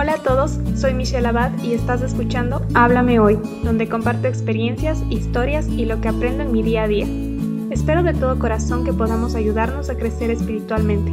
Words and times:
Hola 0.00 0.14
a 0.14 0.22
todos, 0.22 0.60
soy 0.76 0.94
Michelle 0.94 1.26
Abad 1.26 1.60
y 1.60 1.72
estás 1.72 2.02
escuchando 2.02 2.64
Háblame 2.72 3.18
Hoy, 3.18 3.36
donde 3.64 3.88
comparto 3.88 4.28
experiencias, 4.28 5.02
historias 5.10 5.66
y 5.66 5.86
lo 5.86 6.00
que 6.00 6.06
aprendo 6.06 6.44
en 6.44 6.52
mi 6.52 6.62
día 6.62 6.84
a 6.84 6.86
día. 6.86 7.04
Espero 7.72 8.04
de 8.04 8.14
todo 8.14 8.38
corazón 8.38 8.84
que 8.84 8.92
podamos 8.92 9.34
ayudarnos 9.34 9.90
a 9.90 9.96
crecer 9.96 10.30
espiritualmente. 10.30 11.10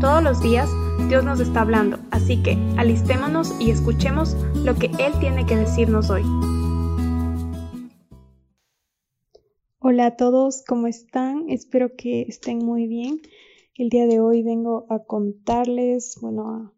Todos 0.00 0.22
los 0.22 0.40
días 0.40 0.66
Dios 1.10 1.26
nos 1.26 1.40
está 1.40 1.60
hablando, 1.60 1.98
así 2.10 2.42
que 2.42 2.56
alistémonos 2.78 3.54
y 3.60 3.70
escuchemos 3.70 4.34
lo 4.64 4.76
que 4.76 4.86
Él 4.98 5.12
tiene 5.20 5.44
que 5.44 5.56
decirnos 5.56 6.08
hoy. 6.08 6.22
Hola 9.78 10.06
a 10.06 10.16
todos, 10.16 10.64
¿cómo 10.66 10.86
están? 10.86 11.50
Espero 11.50 11.96
que 11.98 12.22
estén 12.22 12.64
muy 12.64 12.86
bien. 12.86 13.20
El 13.74 13.90
día 13.90 14.06
de 14.06 14.20
hoy 14.20 14.42
vengo 14.42 14.86
a 14.88 15.00
contarles, 15.00 16.16
bueno, 16.22 16.48
a 16.48 16.72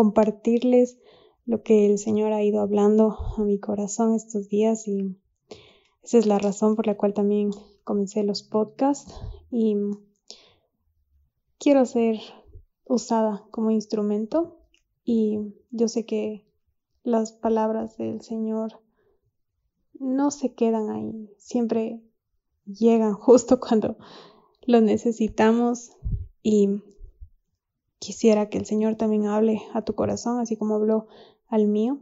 compartirles 0.00 0.98
lo 1.44 1.62
que 1.62 1.84
el 1.84 1.98
Señor 1.98 2.32
ha 2.32 2.42
ido 2.42 2.62
hablando 2.62 3.18
a 3.36 3.42
mi 3.42 3.58
corazón 3.58 4.14
estos 4.14 4.48
días 4.48 4.88
y 4.88 5.14
esa 6.02 6.16
es 6.16 6.24
la 6.24 6.38
razón 6.38 6.74
por 6.74 6.86
la 6.86 6.96
cual 6.96 7.12
también 7.12 7.50
comencé 7.84 8.22
los 8.22 8.42
podcasts 8.42 9.14
y 9.50 9.76
quiero 11.58 11.84
ser 11.84 12.18
usada 12.86 13.44
como 13.50 13.72
instrumento 13.72 14.56
y 15.04 15.52
yo 15.70 15.86
sé 15.86 16.06
que 16.06 16.46
las 17.02 17.34
palabras 17.34 17.98
del 17.98 18.22
Señor 18.22 18.80
no 19.98 20.30
se 20.30 20.54
quedan 20.54 20.88
ahí, 20.88 21.30
siempre 21.36 22.00
llegan 22.64 23.12
justo 23.26 23.60
cuando 23.60 23.98
lo 24.62 24.80
necesitamos 24.80 25.90
y 26.42 26.80
quisiera 28.00 28.48
que 28.48 28.58
el 28.58 28.66
Señor 28.66 28.96
también 28.96 29.26
hable 29.26 29.62
a 29.72 29.82
tu 29.82 29.94
corazón, 29.94 30.40
así 30.40 30.56
como 30.56 30.74
habló 30.74 31.06
al 31.46 31.68
mío. 31.68 32.00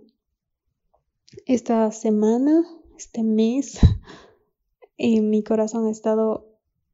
Esta 1.45 1.93
semana, 1.93 2.65
este 2.97 3.23
mes, 3.23 3.79
en 4.97 5.29
mi 5.29 5.43
corazón 5.43 5.87
ha 5.87 5.91
estado 5.91 6.47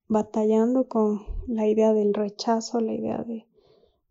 batallando 0.09 0.89
con 0.89 1.23
la 1.47 1.69
idea 1.69 1.93
del 1.93 2.15
rechazo, 2.15 2.81
la 2.81 2.95
idea 2.95 3.23
de, 3.23 3.47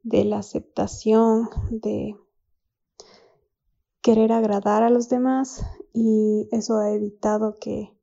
de 0.04 0.26
la 0.26 0.38
aceptación, 0.38 1.50
de 1.72 2.16
querer 4.02 4.32
agradar 4.32 4.84
a 4.84 4.90
los 4.90 5.10
demás 5.10 5.66
y 5.92 6.48
eso 6.52 6.78
ha 6.78 6.92
evitado 6.92 7.56
que 7.56 7.94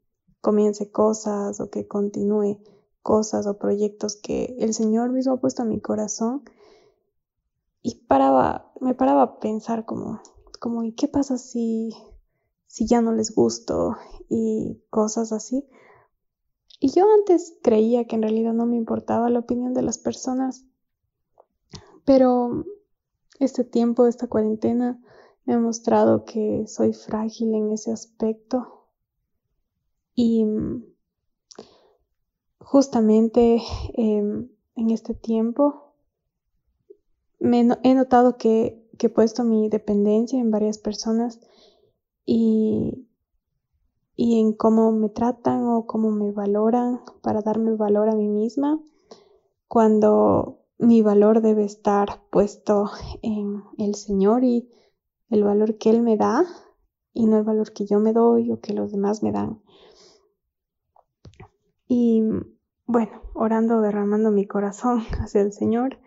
comience 0.41 0.91
cosas 0.91 1.61
o 1.61 1.71
que 1.71 1.87
continúe 1.87 2.59
cosas 3.03 3.47
o 3.47 3.59
proyectos 3.59 4.17
que 4.17 4.57
el 4.59 4.75
Señor 4.75 5.11
mismo 5.11 5.35
ha 5.35 5.41
puesto 5.41 5.63
en 5.63 5.69
mi 5.69 5.81
corazón 5.81 6.43
y 7.83 8.07
paraba, 8.07 8.73
me 8.81 8.95
paraba 8.95 9.23
a 9.23 9.39
pensar 9.39 9.85
como, 9.85 10.21
como, 10.61 10.85
¿y 10.85 10.93
qué 10.93 11.09
pasa 11.09 11.39
si, 11.39 11.95
si 12.67 12.87
ya 12.87 13.01
no 13.01 13.13
les 13.13 13.35
gusto? 13.35 13.97
Y 14.29 14.83
cosas 14.91 15.33
así. 15.33 15.67
Y 16.79 16.91
yo 16.93 17.05
antes 17.13 17.59
creía 17.63 18.07
que 18.07 18.17
en 18.17 18.23
realidad 18.23 18.53
no 18.53 18.67
me 18.67 18.77
importaba 18.77 19.31
la 19.31 19.41
opinión 19.41 19.75
de 19.75 19.83
las 19.83 19.99
personas, 19.99 20.67
pero 22.05 22.65
este 23.39 23.65
tiempo, 23.65 24.07
esta 24.07 24.29
cuarentena, 24.29 25.03
me 25.45 25.55
ha 25.55 25.59
mostrado 25.59 26.25
que 26.25 26.65
soy 26.67 26.93
frágil 26.93 27.55
en 27.55 27.73
ese 27.73 27.93
aspecto. 27.93 28.87
Y 30.15 30.47
justamente 32.59 33.63
em, 33.95 34.51
en 34.77 34.91
este 34.91 35.15
tiempo 35.15 35.90
he 37.41 37.95
notado 37.95 38.37
que, 38.37 38.77
he 39.03 39.09
puesto 39.09 39.45
mi 39.45 39.71
dependencia 39.71 40.39
en 40.39 40.51
varias 40.51 40.77
personas 40.77 41.41
y, 42.27 43.09
y 44.15 44.41
en 44.41 44.53
cómo 44.53 44.93
me 44.93 45.09
tratan 45.09 45.67
o 45.67 45.87
cómo 45.87 46.11
me 46.11 46.33
valoran 46.33 47.01
para 47.23 47.41
darme 47.41 47.75
valor 47.77 48.11
a 48.11 48.15
mí 48.15 48.29
misma, 48.29 48.79
cuando 49.69 50.59
mi 50.79 51.01
valor 51.01 51.41
debe 51.41 51.65
estar 51.65 52.23
puesto 52.31 52.91
en 53.23 53.65
el 53.79 53.95
Señor 53.95 54.45
y 54.45 54.69
el 55.31 55.45
valor 55.45 55.79
que 55.79 55.91
Él 55.91 56.03
me 56.03 56.19
da 56.19 56.45
y 57.15 57.27
no 57.27 57.39
el 57.39 57.45
valor 57.45 57.73
que 57.73 57.87
yo 57.87 58.01
me 58.01 58.13
doy 58.13 58.51
o 58.51 58.61
que 58.61 58.75
los 58.75 58.93
demás 58.93 59.23
me 59.23 59.33
dan. 59.33 59.63
Y 61.87 62.23
bueno, 62.87 63.23
orando, 63.35 63.81
derramando 63.81 64.31
mi 64.31 64.47
corazón 64.47 65.01
hacia 65.21 65.41
el 65.41 65.53
Señor, 65.53 65.99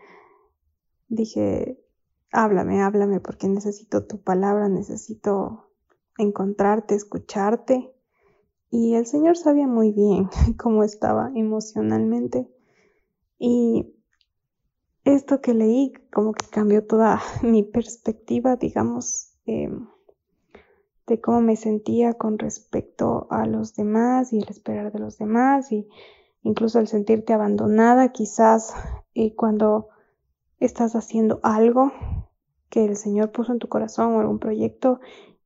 dije, 1.16 1.80
háblame, 2.32 2.82
háblame, 2.82 3.20
porque 3.20 3.48
necesito 3.48 4.06
tu 4.06 4.22
palabra, 4.22 4.68
necesito 4.70 5.70
encontrarte, 6.18 6.96
escucharte. 6.96 7.94
Y 8.70 8.96
el 8.96 9.06
Señor 9.06 9.38
sabía 9.38 9.68
muy 9.68 9.92
bien 9.92 10.30
cómo 10.58 10.84
estaba 10.84 11.32
emocionalmente. 11.36 12.50
Y 13.38 13.94
esto 15.04 15.42
que 15.42 15.54
leí 15.54 15.94
como 16.12 16.34
que 16.34 16.48
cambió 16.48 16.86
toda 16.86 17.22
mi 17.44 17.64
perspectiva, 17.64 18.56
digamos, 18.56 19.36
em, 19.46 19.88
de 21.06 21.20
cómo 21.20 21.42
me 21.42 21.58
sentía 21.58 22.14
con 22.14 22.40
respecto 22.40 23.28
a 23.30 23.46
los 23.46 23.76
demás 23.76 24.32
y 24.32 24.38
el 24.38 24.48
esperar 24.50 24.92
de 24.94 25.00
los 25.00 25.18
demás 25.18 25.72
y 25.72 25.88
incluso 26.44 26.80
el 26.80 26.88
sentirte 26.88 27.34
abandonada 27.34 28.14
quizás 28.14 28.74
eh, 29.14 29.36
cuando 29.36 29.90
estás 30.66 30.96
haciendo 30.96 31.40
algo 31.44 31.92
que 32.70 32.86
el 32.86 32.96
Señor 32.96 33.32
puso 33.32 33.52
en 33.52 33.60
tu 33.60 33.68
corazón 33.68 34.14
o 34.14 34.20
algún 34.20 34.40
proyecto 34.40 35.00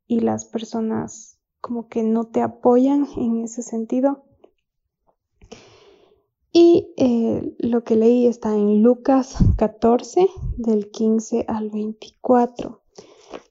y 0.08 0.22
las 0.22 0.46
personas 0.46 1.38
como 1.62 1.88
que 1.90 2.04
no 2.04 2.26
te 2.26 2.42
apoyan 2.42 3.08
en 3.18 3.44
ese 3.44 3.62
sentido. 3.62 4.24
Y 6.52 6.94
eh, 6.98 7.56
lo 7.60 7.84
que 7.84 7.96
leí 7.96 8.26
está 8.26 8.56
en 8.56 8.82
Lucas 8.82 9.38
14, 9.58 10.28
del 10.58 10.90
15 10.90 11.46
al 11.48 11.70
24. 11.70 12.82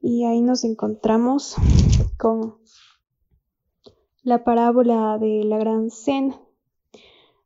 Y 0.00 0.24
ahí 0.24 0.40
nos 0.40 0.64
encontramos 0.64 1.56
con 2.16 2.56
la 4.22 4.42
parábola 4.42 5.18
de 5.18 5.44
la 5.44 5.58
gran 5.58 5.90
cena. 5.90 6.40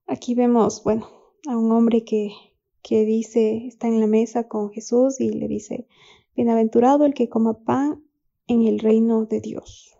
Aquí 0.07 0.35
vemos, 0.35 0.83
bueno, 0.85 1.09
a 1.49 1.57
un 1.57 1.73
hombre 1.73 2.05
que 2.05 2.33
que 2.83 3.05
dice, 3.05 3.67
está 3.67 3.89
en 3.89 4.01
la 4.01 4.07
mesa 4.07 4.49
con 4.49 4.71
Jesús 4.71 5.21
y 5.21 5.31
le 5.31 5.49
dice, 5.49 5.87
bienaventurado 6.35 7.05
el 7.05 7.15
que 7.15 7.29
coma 7.29 7.65
pan 7.65 8.03
en 8.47 8.63
el 8.63 8.79
reino 8.79 9.27
de 9.27 9.41
Dios. 9.41 9.97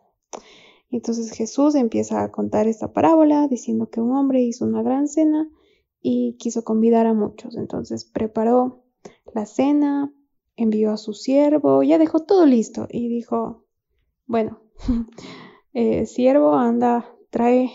entonces 0.91 1.31
Jesús 1.33 1.75
empieza 1.75 2.23
a 2.23 2.33
contar 2.33 2.67
esta 2.67 2.93
parábola 2.93 3.47
diciendo 3.49 3.91
que 3.91 4.01
un 4.01 4.17
hombre 4.17 4.41
hizo 4.43 4.65
una 4.65 4.83
gran 4.83 5.07
cena 5.07 5.49
y 6.03 6.37
quiso 6.39 6.65
convidar 6.65 7.07
a 7.07 7.15
muchos. 7.15 7.57
Entonces 7.57 8.05
preparó 8.05 8.85
la 9.35 9.47
cena, 9.47 10.13
envió 10.57 10.93
a 10.93 10.97
su 10.97 11.13
siervo, 11.13 11.83
ya 11.83 11.99
dejó 11.99 12.21
todo 12.21 12.47
listo 12.47 12.87
y 12.91 13.09
dijo, 13.09 13.65
bueno, 14.27 14.61
eh, 15.75 16.07
siervo, 16.07 16.55
anda, 16.55 17.07
trae 17.31 17.71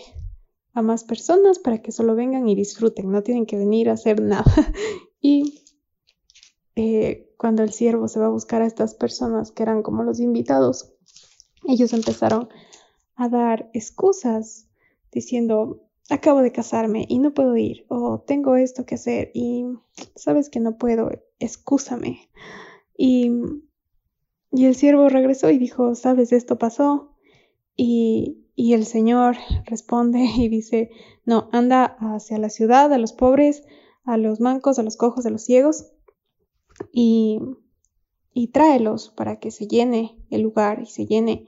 a 0.76 0.82
más 0.82 1.04
personas 1.04 1.58
para 1.58 1.80
que 1.80 1.90
solo 1.90 2.14
vengan 2.14 2.46
y 2.50 2.54
disfruten, 2.54 3.10
no 3.10 3.22
tienen 3.22 3.46
que 3.46 3.56
venir 3.56 3.88
a 3.88 3.94
hacer 3.94 4.20
nada. 4.20 4.44
y 5.22 5.62
eh, 6.76 7.32
cuando 7.38 7.62
el 7.62 7.72
siervo 7.72 8.08
se 8.08 8.20
va 8.20 8.26
a 8.26 8.30
buscar 8.30 8.60
a 8.60 8.66
estas 8.66 8.94
personas 8.94 9.52
que 9.52 9.62
eran 9.62 9.82
como 9.82 10.02
los 10.02 10.20
invitados, 10.20 10.92
ellos 11.66 11.94
empezaron 11.94 12.50
a 13.14 13.30
dar 13.30 13.70
excusas 13.72 14.68
diciendo, 15.10 15.82
acabo 16.10 16.42
de 16.42 16.52
casarme 16.52 17.06
y 17.08 17.20
no 17.20 17.32
puedo 17.32 17.56
ir, 17.56 17.86
o 17.88 18.20
tengo 18.20 18.56
esto 18.56 18.84
que 18.84 18.96
hacer 18.96 19.30
y 19.32 19.64
sabes 20.14 20.50
que 20.50 20.60
no 20.60 20.76
puedo, 20.76 21.10
excúsame. 21.38 22.28
Y, 22.98 23.30
y 24.52 24.66
el 24.66 24.74
siervo 24.74 25.08
regresó 25.08 25.48
y 25.48 25.56
dijo, 25.56 25.94
sabes, 25.94 26.32
esto 26.32 26.58
pasó 26.58 27.16
y 27.76 28.45
y 28.56 28.72
el 28.72 28.86
Señor 28.86 29.36
responde 29.66 30.24
y 30.36 30.48
dice, 30.48 30.90
no, 31.24 31.48
anda 31.52 31.96
hacia 32.00 32.38
la 32.38 32.48
ciudad, 32.48 32.92
a 32.92 32.98
los 32.98 33.12
pobres, 33.12 33.62
a 34.04 34.16
los 34.16 34.40
mancos, 34.40 34.78
a 34.78 34.82
los 34.82 34.96
cojos, 34.96 35.26
a 35.26 35.30
los 35.30 35.42
ciegos, 35.42 35.92
y, 36.92 37.38
y 38.32 38.48
tráelos 38.48 39.10
para 39.10 39.38
que 39.38 39.50
se 39.50 39.68
llene 39.68 40.18
el 40.30 40.42
lugar 40.42 40.80
y 40.82 40.86
se 40.86 41.06
llene, 41.06 41.46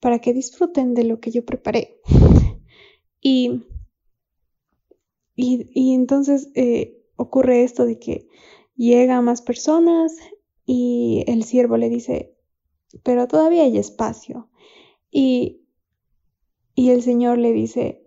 para 0.00 0.20
que 0.20 0.32
disfruten 0.32 0.94
de 0.94 1.04
lo 1.04 1.20
que 1.20 1.32
yo 1.32 1.44
preparé. 1.44 2.00
Y, 3.22 3.66
y, 5.36 5.92
entonces 5.92 6.50
eh, 6.54 7.04
ocurre 7.16 7.64
esto 7.64 7.84
de 7.84 7.98
que 7.98 8.28
llega 8.76 9.20
más 9.20 9.42
personas 9.42 10.16
y 10.64 11.22
el 11.26 11.44
siervo 11.44 11.76
le 11.76 11.90
dice, 11.90 12.34
pero 13.02 13.28
todavía 13.28 13.64
hay 13.64 13.76
espacio. 13.76 14.48
Y 15.10 15.59
y 16.74 16.90
el 16.90 17.02
Señor 17.02 17.38
le 17.38 17.52
dice, 17.52 18.06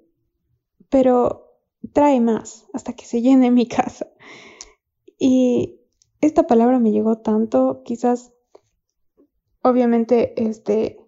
pero 0.89 1.59
trae 1.93 2.19
más 2.21 2.67
hasta 2.73 2.93
que 2.93 3.05
se 3.05 3.21
llene 3.21 3.51
mi 3.51 3.67
casa. 3.67 4.07
Y 5.17 5.79
esta 6.21 6.47
palabra 6.47 6.79
me 6.79 6.91
llegó 6.91 7.19
tanto, 7.19 7.81
quizás 7.83 8.33
obviamente, 9.63 10.33
este, 10.43 10.99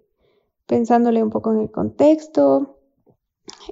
pensándole 0.66 1.22
un 1.24 1.30
poco 1.30 1.52
en 1.54 1.60
el 1.60 1.72
contexto, 1.72 2.80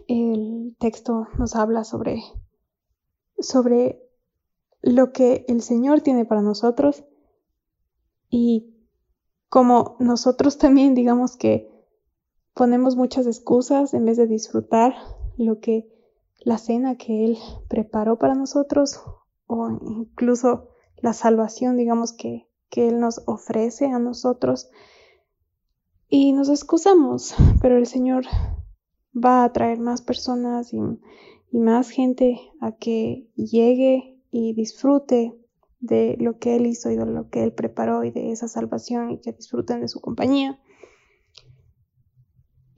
el 0.08 0.76
texto 0.80 1.28
nos 1.38 1.56
habla 1.56 1.84
sobre, 1.84 2.22
sobre 3.40 4.04
lo 4.82 5.12
que 5.12 5.46
el 5.48 5.62
Señor 5.62 6.02
tiene 6.02 6.26
para 6.26 6.42
nosotros 6.42 7.04
y 8.30 8.76
como 9.50 9.96
nosotros 10.00 10.58
también 10.58 10.96
digamos 10.96 11.38
que 11.38 11.73
ponemos 12.54 12.96
muchas 12.96 13.28
excusas 13.28 13.94
en 13.94 14.06
vez 14.06 14.18
de 14.18 14.28
disfrutar 14.28 14.94
lo 15.38 15.60
que 15.60 15.90
la 16.40 16.58
cena 16.58 16.98
que 16.98 17.26
Él 17.26 17.38
preparó 17.68 18.18
para 18.18 18.36
nosotros 18.36 19.02
o 19.48 19.70
incluso 19.70 20.70
la 20.98 21.14
salvación, 21.14 21.78
digamos, 21.78 22.14
que, 22.14 22.48
que 22.70 22.88
Él 22.88 23.00
nos 23.00 23.22
ofrece 23.26 23.88
a 23.88 24.00
nosotros. 24.00 24.70
Y 26.08 26.34
nos 26.34 26.50
excusamos, 26.50 27.36
pero 27.62 27.78
el 27.78 27.88
Señor 27.88 28.26
va 29.14 29.42
a 29.42 29.46
atraer 29.46 29.80
más 29.80 30.02
personas 30.02 30.74
y, 30.74 30.80
y 31.52 31.60
más 31.60 31.90
gente 31.90 32.40
a 32.62 32.74
que 32.74 33.30
llegue 33.36 34.20
y 34.32 34.54
disfrute 34.54 35.34
de 35.80 36.16
lo 36.20 36.40
que 36.40 36.56
Él 36.56 36.66
hizo 36.66 36.90
y 36.90 36.96
de 36.96 37.06
lo 37.06 37.30
que 37.30 37.44
Él 37.44 37.54
preparó 37.54 38.04
y 38.04 38.12
de 38.12 38.32
esa 38.32 38.48
salvación 38.48 39.12
y 39.12 39.20
que 39.20 39.34
disfruten 39.34 39.82
de 39.82 39.88
su 39.88 40.00
compañía. 40.00 40.60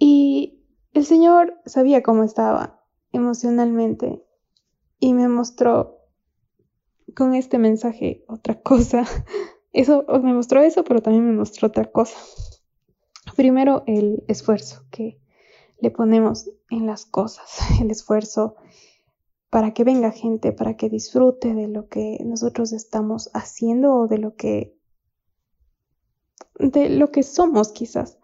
Y 0.07 0.63
el 0.93 1.03
Señor 1.03 1.59
sabía 1.65 2.03
cómo 2.03 2.23
estaba 2.23 2.85
emocionalmente 3.11 4.23
y 4.99 5.15
me 5.15 5.27
mostró 5.27 5.97
con 7.15 7.33
este 7.33 7.57
mensaje 7.57 8.23
otra 8.27 8.61
cosa. 8.61 9.03
Eso 9.73 10.05
me 10.21 10.31
mostró 10.31 10.61
eso, 10.61 10.83
pero 10.83 11.01
también 11.01 11.25
me 11.25 11.35
mostró 11.35 11.69
otra 11.69 11.91
cosa. 11.91 12.15
Primero, 13.35 13.81
el 13.87 14.23
esfuerzo 14.27 14.85
que 14.91 15.19
le 15.79 15.89
ponemos 15.89 16.51
en 16.69 16.85
las 16.85 17.07
cosas, 17.07 17.57
el 17.81 17.89
esfuerzo 17.89 18.57
para 19.49 19.73
que 19.73 19.83
venga 19.83 20.11
gente, 20.11 20.51
para 20.51 20.77
que 20.77 20.87
disfrute 20.87 21.55
de 21.55 21.67
lo 21.67 21.87
que 21.87 22.19
nosotros 22.23 22.73
estamos 22.73 23.31
haciendo 23.33 23.95
o 23.95 24.07
de 24.07 24.19
lo 24.19 24.35
que 24.35 24.77
de 26.59 26.89
lo 26.89 27.09
que 27.09 27.23
somos 27.23 27.71
quizás. 27.71 28.19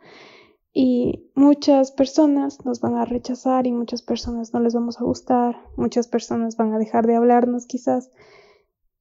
Y 0.74 1.30
muchas 1.36 1.92
personas 1.92 2.66
nos 2.66 2.80
van 2.80 2.96
a 2.96 3.06
rechazar 3.06 3.68
y 3.68 3.72
muchas 3.72 4.02
personas 4.02 4.54
no 4.54 4.62
les 4.62 4.74
vamos 4.74 5.00
a 5.00 5.04
gustar, 5.04 5.58
muchas 5.76 6.08
personas 6.08 6.56
van 6.56 6.74
a 6.74 6.80
dejar 6.80 7.08
de 7.08 7.16
hablarnos 7.16 7.66
quizás. 7.66 8.10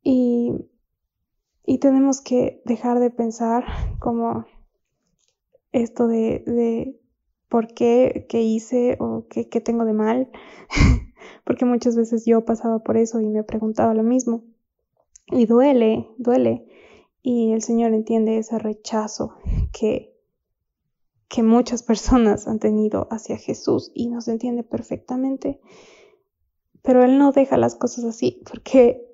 Y, 0.03 0.53
y 1.65 1.79
tenemos 1.79 2.21
que 2.21 2.61
dejar 2.65 2.99
de 2.99 3.11
pensar 3.11 3.65
como 4.01 4.47
esto 5.71 6.09
de, 6.09 6.43
de 6.47 7.01
por 7.49 7.69
qué, 7.75 8.27
qué 8.29 8.43
hice 8.43 8.97
o 8.99 9.27
qué, 9.29 9.49
qué 9.49 9.61
tengo 9.61 9.85
de 9.85 9.93
mal, 9.93 10.31
porque 11.45 11.65
muchas 11.65 11.97
veces 11.97 12.25
yo 12.27 12.45
pasaba 12.45 12.81
por 12.81 12.97
eso 12.97 13.21
y 13.21 13.29
me 13.29 13.45
preguntaba 13.45 13.95
lo 13.95 14.03
mismo. 14.03 14.45
Y 15.27 15.47
duele, 15.47 16.09
duele. 16.19 16.67
Y 17.23 17.53
el 17.53 17.63
Señor 17.63 17.93
entiende 17.93 18.39
ese 18.39 18.59
rechazo 18.59 19.35
que, 19.73 20.17
que 21.31 21.45
muchas 21.45 21.85
personas 21.85 22.49
han 22.49 22.59
tenido 22.59 23.07
hacia 23.11 23.39
Jesús 23.39 23.93
y 23.95 24.09
nos 24.09 24.27
entiende 24.27 24.65
perfectamente. 24.65 25.61
Pero 26.83 27.05
Él 27.05 27.19
no 27.19 27.31
deja 27.31 27.57
las 27.57 27.77
cosas 27.77 28.05
así 28.05 28.43
porque 28.51 29.07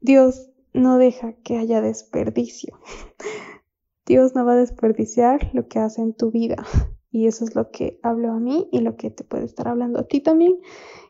Dios 0.00 0.50
no 0.74 0.98
deja 0.98 1.32
que 1.32 1.56
haya 1.56 1.80
desperdicio. 1.80 2.78
Dios 4.06 4.34
no 4.34 4.44
va 4.44 4.52
a 4.52 4.56
desperdiciar 4.56 5.50
lo 5.54 5.66
que 5.66 5.78
hace 5.78 6.02
en 6.02 6.14
tu 6.14 6.30
vida. 6.30 6.64
Y 7.10 7.26
eso 7.26 7.46
es 7.46 7.54
lo 7.56 7.70
que 7.70 7.98
hablo 8.02 8.32
a 8.32 8.38
mí 8.38 8.68
y 8.70 8.80
lo 8.80 8.96
que 8.96 9.10
te 9.10 9.24
puede 9.24 9.46
estar 9.46 9.66
hablando 9.66 9.98
a 9.98 10.06
ti 10.06 10.20
también. 10.20 10.58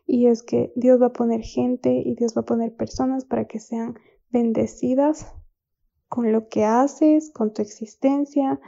Y 0.06 0.28
es 0.28 0.44
que 0.44 0.72
Dios 0.76 1.02
va 1.02 1.06
a 1.06 1.12
poner 1.12 1.42
gente 1.42 1.90
y 1.92 2.14
Dios 2.14 2.36
va 2.36 2.42
a 2.42 2.46
poner 2.46 2.76
personas 2.76 3.24
para 3.24 3.46
que 3.46 3.58
sean 3.58 3.98
bendecidas 4.30 5.34
con 6.08 6.30
lo 6.30 6.48
que 6.48 6.64
haces, 6.64 7.32
con 7.32 7.52
tu 7.52 7.62
existencia. 7.62 8.60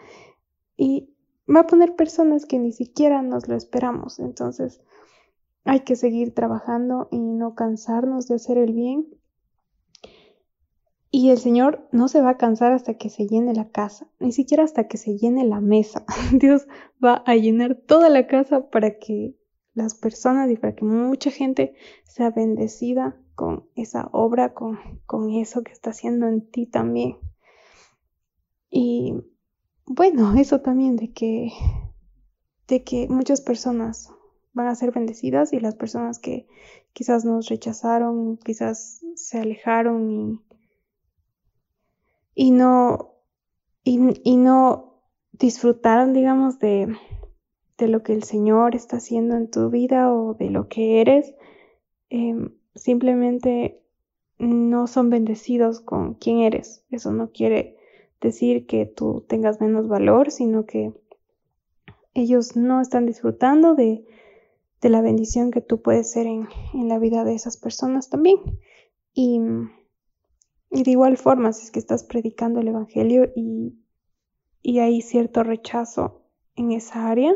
Y 0.77 1.15
va 1.55 1.61
a 1.61 1.67
poner 1.67 1.97
personas 1.97 2.47
que 2.47 2.59
ni 2.59 2.73
siquiera 2.73 3.23
nos 3.23 3.49
lo 3.49 3.57
esperamos. 3.57 4.19
Entonces 4.19 4.81
hay 5.65 5.81
que 5.81 5.97
seguir 5.97 6.35
trabajando 6.35 7.09
y 7.11 7.19
no 7.19 7.55
cansarnos 7.55 8.29
de 8.29 8.37
hacer 8.37 8.59
el 8.59 8.73
bien. 8.73 9.07
Y 11.11 11.31
el 11.31 11.39
Señor 11.39 11.89
no 11.91 12.09
se 12.09 12.21
va 12.21 12.31
a 12.31 12.37
cansar 12.37 12.73
hasta 12.73 12.95
que 12.95 13.09
se 13.09 13.27
llene 13.27 13.55
la 13.55 13.71
casa, 13.71 14.09
ni 14.21 14.31
siquiera 14.33 14.65
hasta 14.65 14.89
que 14.89 14.99
se 14.99 15.17
llene 15.17 15.45
la 15.47 15.61
mesa. 15.61 16.05
Dios 16.33 16.67
va 17.03 17.23
a 17.27 17.35
llenar 17.35 17.77
toda 17.77 18.11
la 18.11 18.27
casa 18.27 18.69
para 18.69 18.99
que 18.99 19.35
las 19.73 19.95
personas 19.95 20.51
y 20.51 20.57
para 20.57 20.75
que 20.75 20.85
mucha 20.85 21.31
gente 21.31 21.75
sea 22.05 22.31
bendecida 22.31 23.17
con 23.35 23.69
esa 23.75 24.11
obra, 24.13 24.53
con, 24.53 24.79
con 25.07 25.31
eso 25.31 25.63
que 25.63 25.73
está 25.73 25.91
haciendo 25.91 26.27
en 26.27 26.51
ti 26.51 26.67
también. 26.67 27.17
Y 28.71 29.15
bueno, 29.89 30.35
eso 30.39 30.61
también 30.61 30.97
de 30.97 31.13
que, 31.13 31.51
de 32.67 32.85
que 32.85 33.09
muchas 33.09 33.41
personas 33.41 34.13
van 34.53 34.67
a 34.67 34.75
ser 34.75 34.93
bendecidas 34.93 35.53
y 35.53 35.61
las 35.61 35.75
personas 35.75 36.19
que 36.19 36.47
quizás 36.93 37.25
nos 37.25 37.49
rechazaron, 37.49 38.37
quizás 38.37 39.01
se 39.15 39.39
alejaron 39.39 40.11
y, 40.11 40.41
y 42.35 42.51
no, 42.51 43.15
y, 43.85 44.37
no 44.37 45.01
disfrutaron, 45.33 46.13
digamos, 46.13 46.59
de, 46.59 46.95
de, 47.79 47.89
lo 47.89 48.03
que 48.03 48.13
el 48.13 48.25
Señor 48.25 48.75
está 48.75 48.99
haciendo 48.99 49.37
en 49.37 49.51
tu 49.51 49.71
vida 49.71 50.13
o 50.13 50.35
de 50.35 50.51
lo 50.51 50.69
que 50.69 51.01
eres, 51.01 51.35
em, 52.11 52.55
simplemente 52.75 53.83
no 54.39 54.87
son 54.87 55.09
bendecidos 55.09 55.81
con 55.81 56.15
quién 56.15 56.41
eres. 56.41 56.85
Eso 56.91 57.11
no 57.13 57.33
quiere 57.33 57.78
decir 58.21 58.67
que 58.67 58.87
tú 58.87 59.25
tengas 59.29 59.61
menos 59.61 59.89
valor, 59.89 60.31
sino 60.31 60.67
que 60.67 60.93
ellos 62.15 62.57
no 62.57 62.81
están 62.81 63.07
disfrutando 63.07 63.75
de, 63.75 64.05
la 64.83 65.01
bendición 65.01 65.51
que 65.51 65.61
tú 65.61 65.83
puedes 65.83 66.11
ser 66.11 66.27
en, 66.27 66.49
la 66.75 66.99
vida 66.99 67.25
de 67.25 67.35
esas 67.35 67.57
personas 67.57 68.11
también. 68.11 68.39
Y, 69.15 69.41
de 70.71 70.91
igual 70.91 71.17
forma, 71.17 71.53
si 71.53 71.65
es 71.65 71.71
que 71.71 71.79
estás 71.79 72.05
predicando 72.05 72.61
el 72.61 72.69
Evangelio 72.69 73.33
y, 73.35 73.75
y 74.63 74.81
hay 74.81 75.01
cierto 75.01 75.43
rechazo 75.43 76.23
en 76.57 76.73
esa 76.73 77.09
área, 77.09 77.35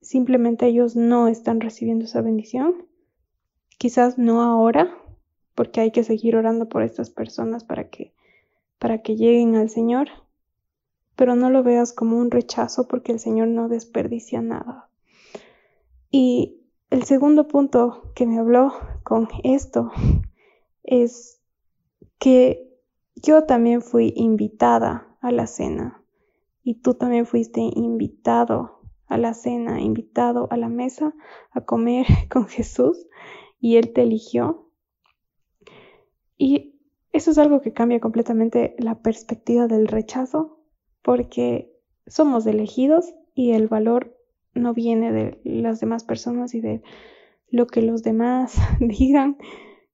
simplemente 0.00 0.66
ellos 0.66 0.94
no 0.94 1.28
están 1.28 1.60
recibiendo 1.60 2.04
esa 2.04 2.20
bendición. 2.20 2.86
Quizás 3.78 4.18
no 4.18 4.42
ahora, 4.42 4.96
porque 5.54 5.80
hay 5.80 5.90
que 5.90 6.04
seguir 6.04 6.36
orando 6.36 6.68
por 6.68 6.82
estas 6.82 7.10
personas 7.10 7.64
para 7.64 7.88
que 7.90 8.14
para 8.84 9.00
que 9.00 9.16
lleguen 9.16 9.56
al 9.56 9.70
Señor, 9.70 10.08
pero 11.16 11.36
no 11.36 11.48
lo 11.48 11.62
veas 11.62 11.94
como 11.94 12.18
un 12.18 12.30
rechazo 12.30 12.86
porque 12.86 13.12
el 13.12 13.18
Señor 13.18 13.48
no 13.48 13.70
desperdicia 13.70 14.42
nada. 14.42 14.90
Y 16.10 16.60
el 16.90 17.04
segundo 17.04 17.48
punto 17.48 18.12
que 18.14 18.26
me 18.26 18.38
habló 18.38 18.74
con 19.02 19.28
esto 19.42 19.90
es 20.82 21.40
que 22.18 22.78
yo 23.16 23.44
también 23.44 23.80
fui 23.80 24.12
invitada 24.16 25.16
a 25.22 25.32
la 25.32 25.46
cena 25.46 26.04
y 26.62 26.74
tú 26.74 26.92
también 26.92 27.24
fuiste 27.24 27.62
invitado 27.62 28.82
a 29.06 29.16
la 29.16 29.32
cena, 29.32 29.80
invitado 29.80 30.46
a 30.50 30.58
la 30.58 30.68
mesa 30.68 31.14
a 31.52 31.62
comer 31.62 32.04
con 32.30 32.48
Jesús 32.48 33.06
y 33.58 33.76
Él 33.76 33.94
te 33.94 34.02
eligió. 34.02 34.68
Y 36.36 36.73
eso 37.14 37.30
es 37.30 37.38
algo 37.38 37.60
que 37.60 37.72
cambia 37.72 38.00
completamente 38.00 38.74
la 38.76 39.00
perspectiva 39.00 39.68
del 39.68 39.86
rechazo 39.86 40.58
porque 41.00 41.72
somos 42.08 42.44
elegidos 42.44 43.14
y 43.36 43.52
el 43.52 43.68
valor 43.68 44.18
no 44.52 44.74
viene 44.74 45.12
de 45.12 45.40
las 45.44 45.78
demás 45.78 46.02
personas 46.02 46.54
y 46.54 46.60
de 46.60 46.82
lo 47.50 47.68
que 47.68 47.82
los 47.82 48.02
demás 48.02 48.56
digan 48.80 49.38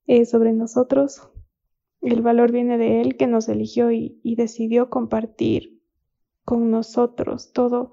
eh, 0.07 0.25
sobre 0.25 0.51
nosotros. 0.51 1.29
El 2.01 2.23
valor 2.23 2.51
viene 2.51 2.79
de 2.79 3.01
Él 3.01 3.17
que 3.17 3.27
nos 3.27 3.47
eligió 3.49 3.91
y, 3.91 4.19
decidió 4.23 4.89
compartir 4.89 5.79
con 6.43 6.71
nosotros 6.71 7.53
todo, 7.53 7.91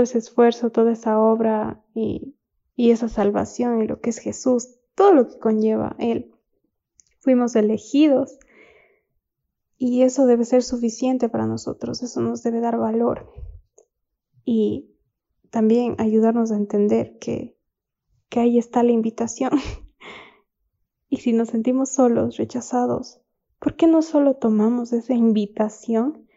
ese 0.00 0.16
esfuerzo, 0.16 0.70
toda 0.70 0.92
esa 0.92 1.20
obra 1.20 1.84
y, 1.94 2.34
y 2.76 2.92
esa 2.92 3.10
salvación 3.10 3.82
y 3.82 3.86
lo 3.86 4.00
que 4.00 4.08
es 4.08 4.18
Jesús, 4.20 4.78
todo 4.94 5.12
lo 5.12 5.28
que 5.28 5.38
conlleva 5.38 5.96
Él 5.98 6.32
fuimos 7.20 7.56
elegidos 7.56 8.38
y 9.76 10.02
eso 10.02 10.26
debe 10.26 10.44
ser 10.44 10.62
suficiente 10.62 11.28
para 11.28 11.46
nosotros, 11.46 12.02
eso 12.02 12.20
nos 12.20 12.42
debe 12.42 12.60
dar 12.60 12.78
valor 12.78 13.32
y 14.44 14.94
también 15.50 15.94
ayudarnos 15.98 16.52
a 16.52 16.56
entender 16.56 17.18
que, 17.18 17.56
que 18.28 18.40
ahí 18.40 18.58
está 18.58 18.82
la 18.82 18.92
invitación. 18.92 19.52
y 21.08 21.18
si 21.18 21.32
nos 21.32 21.48
sentimos 21.48 21.90
solos, 21.90 22.36
rechazados, 22.36 23.20
¿por 23.58 23.76
qué 23.76 23.86
no 23.86 24.02
solo 24.02 24.36
tomamos 24.36 24.92
esa 24.92 25.14
invitación 25.14 26.27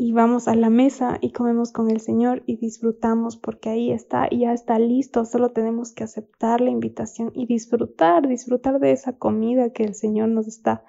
y 0.00 0.12
vamos 0.12 0.48
a 0.48 0.54
la 0.54 0.70
mesa 0.70 1.18
y 1.20 1.30
comemos 1.30 1.72
con 1.72 1.90
el 1.90 2.00
Señor 2.00 2.42
y 2.46 2.56
disfrutamos 2.56 3.36
porque 3.36 3.68
ahí 3.68 3.92
está 3.92 4.28
y 4.30 4.40
ya 4.40 4.54
está 4.54 4.78
listo, 4.78 5.26
solo 5.26 5.50
tenemos 5.50 5.92
que 5.92 6.04
aceptar 6.04 6.62
la 6.62 6.70
invitación 6.70 7.32
y 7.34 7.44
disfrutar, 7.44 8.26
disfrutar 8.26 8.80
de 8.80 8.92
esa 8.92 9.18
comida 9.18 9.74
que 9.74 9.84
el 9.84 9.94
Señor 9.94 10.30
nos 10.30 10.48
está 10.48 10.84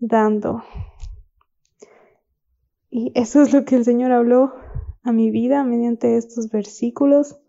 dando. 0.00 0.62
Y 2.90 3.10
eso 3.14 3.40
es 3.40 3.54
lo 3.54 3.64
que 3.64 3.76
el 3.76 3.86
Señor 3.86 4.12
habló 4.12 4.52
a 5.02 5.12
mi 5.12 5.30
vida 5.30 5.64
mediante 5.64 6.18
estos 6.18 6.50
versículos, 6.50 7.40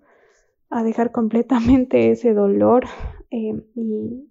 a 0.69 0.83
dejar 0.83 1.11
completamente 1.11 2.11
ese 2.11 2.33
dolor 2.33 2.85
eh, 3.29 3.61
y 3.75 4.29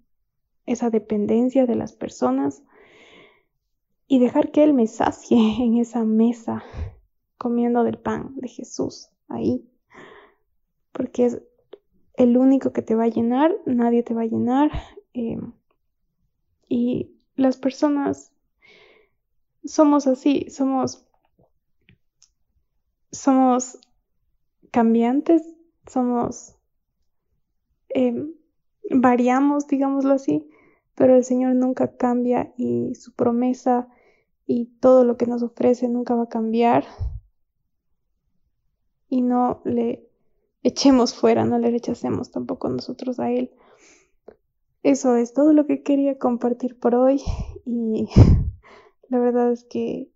esa 0.65 0.89
dependencia 0.89 1.67
de 1.67 1.75
las 1.75 1.93
personas 1.93 2.63
y 4.07 4.19
dejar 4.19 4.51
que 4.51 4.63
Él 4.63 4.73
me 4.73 4.87
sacie 4.87 5.37
en 5.59 5.77
esa 5.77 6.03
mesa 6.03 6.63
comiendo 7.37 7.83
del 7.83 7.97
pan 7.97 8.33
de 8.35 8.47
Jesús 8.47 9.09
ahí. 9.27 9.67
Porque 10.91 11.25
es 11.25 11.41
el 12.15 12.37
único 12.37 12.71
que 12.71 12.81
te 12.81 12.95
va 12.95 13.05
a 13.05 13.09
llenar, 13.09 13.51
nadie 13.65 14.03
te 14.03 14.13
va 14.13 14.21
a 14.21 14.27
llenar. 14.27 14.71
Eh, 15.13 15.39
y 16.69 17.11
las 17.35 17.57
personas 17.57 18.31
somos 19.65 20.07
así, 20.07 20.47
somos, 20.49 21.05
somos 23.11 23.79
cambiantes, 24.71 25.43
somos, 25.87 26.55
eh, 27.89 28.25
variamos, 28.89 29.67
digámoslo 29.67 30.13
así, 30.13 30.47
pero 30.95 31.15
el 31.15 31.23
Señor 31.23 31.55
nunca 31.55 31.95
cambia 31.97 32.53
y 32.57 32.95
su 32.95 33.13
promesa 33.13 33.87
y 34.45 34.65
todo 34.79 35.03
lo 35.03 35.17
que 35.17 35.25
nos 35.25 35.41
ofrece 35.41 35.87
nunca 35.87 36.15
va 36.15 36.23
a 36.23 36.29
cambiar. 36.29 36.85
Y 39.09 39.21
no 39.21 39.61
le 39.63 40.07
echemos 40.63 41.13
fuera, 41.13 41.45
no 41.45 41.59
le 41.59 41.71
rechacemos 41.71 42.31
tampoco 42.31 42.69
nosotros 42.69 43.19
a 43.19 43.31
Él. 43.31 43.51
Eso 44.81 45.15
es 45.15 45.33
todo 45.33 45.53
lo 45.53 45.65
que 45.65 45.81
quería 45.81 46.17
compartir 46.17 46.77
por 46.77 46.95
hoy 46.95 47.21
y 47.65 48.09
la 49.09 49.19
verdad 49.19 49.51
es 49.51 49.63
que 49.63 50.09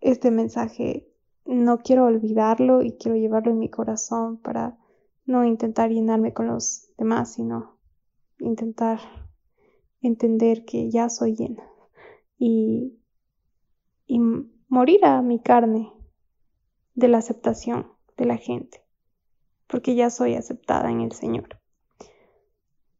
este 0.00 0.30
mensaje 0.30 1.06
no 1.44 1.78
quiero 1.78 2.06
olvidarlo 2.06 2.82
y 2.82 2.92
quiero 2.96 3.16
llevarlo 3.16 3.52
en 3.52 3.58
mi 3.58 3.70
corazón 3.70 4.38
para 4.38 4.78
no 5.24 5.44
intentar 5.44 5.90
llenarme 5.90 6.32
con 6.32 6.48
los 6.48 6.90
demás, 6.96 7.34
sino 7.34 7.78
intentar 8.38 8.98
entender 10.00 10.64
que 10.64 10.90
ya 10.90 11.08
soy 11.08 11.36
llena 11.36 11.62
y, 12.38 12.98
y 14.06 14.20
morir 14.68 15.04
a 15.04 15.22
mi 15.22 15.40
carne 15.40 15.92
de 16.94 17.08
la 17.08 17.18
aceptación 17.18 17.86
de 18.16 18.26
la 18.26 18.36
gente, 18.36 18.82
porque 19.66 19.94
ya 19.94 20.10
soy 20.10 20.34
aceptada 20.34 20.90
en 20.90 21.00
el 21.00 21.12
Señor. 21.12 21.60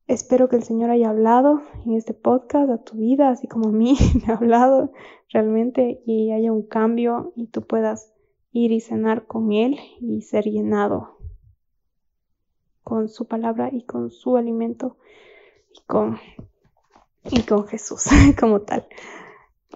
Espero 0.06 0.48
que 0.48 0.56
el 0.56 0.64
Señor 0.64 0.90
haya 0.90 1.10
hablado 1.10 1.62
en 1.86 1.94
este 1.94 2.14
podcast 2.14 2.68
a 2.68 2.82
tu 2.82 2.96
vida, 2.96 3.30
así 3.30 3.46
como 3.46 3.68
a 3.68 3.72
mí 3.72 3.94
me 4.26 4.32
ha 4.32 4.36
hablado 4.36 4.92
realmente 5.28 6.02
y 6.04 6.32
haya 6.32 6.52
un 6.52 6.66
cambio 6.66 7.32
y 7.36 7.46
tú 7.46 7.62
puedas 7.62 8.12
ir 8.52 8.72
y 8.72 8.80
cenar 8.80 9.26
con 9.26 9.52
Él 9.52 9.78
y 10.00 10.22
ser 10.22 10.44
llenado 10.44 11.16
con 12.82 13.08
su 13.08 13.28
palabra 13.28 13.70
y 13.72 13.84
con 13.84 14.10
su 14.10 14.36
alimento 14.36 14.96
y 15.72 15.80
con 15.86 16.18
y 17.24 17.42
con 17.42 17.66
Jesús 17.66 18.04
como 18.40 18.60
tal. 18.60 18.86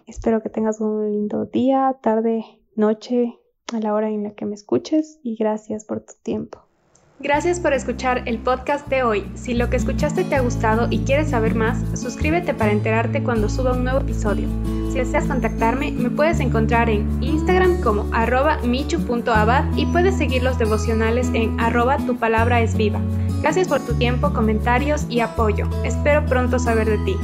Espero 0.06 0.42
que 0.42 0.50
tengas 0.50 0.80
un 0.80 1.10
lindo 1.10 1.46
día, 1.46 1.96
tarde, 2.02 2.44
noche, 2.76 3.38
a 3.72 3.80
la 3.80 3.94
hora 3.94 4.10
en 4.10 4.22
la 4.22 4.34
que 4.34 4.44
me 4.44 4.54
escuches 4.54 5.18
y 5.22 5.36
gracias 5.36 5.84
por 5.84 6.00
tu 6.00 6.12
tiempo. 6.22 6.60
Gracias 7.20 7.60
por 7.60 7.72
escuchar 7.72 8.22
el 8.26 8.38
podcast 8.38 8.88
de 8.88 9.02
hoy. 9.04 9.24
Si 9.34 9.54
lo 9.54 9.70
que 9.70 9.76
escuchaste 9.76 10.24
te 10.24 10.34
ha 10.34 10.40
gustado 10.40 10.88
y 10.90 10.98
quieres 11.04 11.30
saber 11.30 11.54
más, 11.54 11.78
suscríbete 11.98 12.54
para 12.54 12.72
enterarte 12.72 13.22
cuando 13.22 13.48
suba 13.48 13.72
un 13.72 13.84
nuevo 13.84 14.00
episodio. 14.00 14.48
Si 14.90 14.98
deseas 14.98 15.26
contactarme, 15.26 15.92
me 15.92 16.10
puedes 16.10 16.40
encontrar 16.40 16.90
en 16.90 17.22
Instagram 17.22 17.80
como 17.80 18.12
arroba 18.12 18.58
michu.abad 18.58 19.64
y 19.76 19.86
puedes 19.86 20.16
seguir 20.18 20.42
los 20.42 20.58
devocionales 20.58 21.30
en 21.34 21.58
arroba 21.60 21.96
tu 21.98 22.16
palabra 22.16 22.60
es 22.60 22.76
viva. 22.76 23.00
Gracias 23.44 23.68
por 23.68 23.84
tu 23.84 23.92
tiempo, 23.92 24.32
comentarios 24.32 25.04
y 25.10 25.20
apoyo. 25.20 25.68
Espero 25.84 26.24
pronto 26.24 26.58
saber 26.58 26.88
de 26.88 26.96
ti. 27.04 27.14